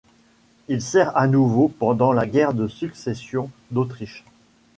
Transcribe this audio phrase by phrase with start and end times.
[0.67, 4.25] Il sert à nouveau pendant la guerre de Succession d'Autriche.